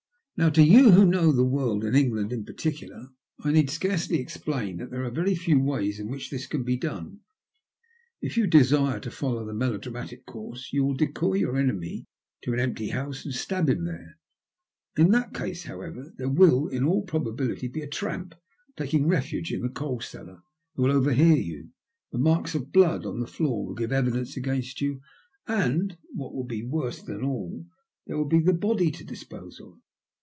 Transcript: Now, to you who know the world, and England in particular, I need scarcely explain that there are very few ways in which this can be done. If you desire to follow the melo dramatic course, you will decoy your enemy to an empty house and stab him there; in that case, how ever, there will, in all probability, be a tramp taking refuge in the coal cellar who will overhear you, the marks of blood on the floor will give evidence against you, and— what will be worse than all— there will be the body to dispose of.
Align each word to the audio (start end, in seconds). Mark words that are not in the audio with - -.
Now, 0.37 0.49
to 0.49 0.63
you 0.63 0.89
who 0.93 1.05
know 1.05 1.31
the 1.31 1.45
world, 1.45 1.83
and 1.83 1.95
England 1.95 2.33
in 2.33 2.43
particular, 2.45 3.09
I 3.41 3.51
need 3.51 3.69
scarcely 3.69 4.17
explain 4.19 4.77
that 4.77 4.89
there 4.89 5.05
are 5.05 5.11
very 5.11 5.35
few 5.35 5.59
ways 5.59 5.99
in 5.99 6.09
which 6.09 6.31
this 6.31 6.47
can 6.47 6.63
be 6.63 6.77
done. 6.77 7.19
If 8.23 8.37
you 8.37 8.47
desire 8.47 8.99
to 9.01 9.11
follow 9.11 9.45
the 9.45 9.53
melo 9.53 9.77
dramatic 9.77 10.25
course, 10.25 10.73
you 10.73 10.83
will 10.83 10.95
decoy 10.95 11.35
your 11.35 11.57
enemy 11.57 12.07
to 12.41 12.53
an 12.53 12.59
empty 12.59 12.89
house 12.89 13.23
and 13.23 13.35
stab 13.35 13.69
him 13.69 13.85
there; 13.85 14.17
in 14.97 15.11
that 15.11 15.35
case, 15.35 15.65
how 15.65 15.79
ever, 15.81 16.11
there 16.17 16.27
will, 16.27 16.67
in 16.69 16.83
all 16.85 17.03
probability, 17.03 17.67
be 17.67 17.81
a 17.81 17.87
tramp 17.87 18.33
taking 18.75 19.05
refuge 19.05 19.53
in 19.53 19.61
the 19.61 19.69
coal 19.69 19.99
cellar 19.99 20.41
who 20.73 20.81
will 20.81 20.91
overhear 20.91 21.37
you, 21.37 21.69
the 22.11 22.17
marks 22.17 22.55
of 22.55 22.71
blood 22.71 23.05
on 23.05 23.19
the 23.19 23.27
floor 23.27 23.63
will 23.67 23.75
give 23.75 23.91
evidence 23.91 24.35
against 24.35 24.81
you, 24.81 25.01
and— 25.45 25.99
what 26.15 26.33
will 26.33 26.45
be 26.47 26.63
worse 26.63 26.99
than 26.99 27.23
all— 27.23 27.67
there 28.07 28.17
will 28.17 28.25
be 28.25 28.39
the 28.39 28.53
body 28.53 28.89
to 28.89 29.03
dispose 29.03 29.59
of. 29.59 29.77